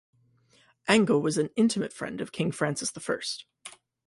[0.87, 3.45] Ango was an intimate friend of King Francis the First.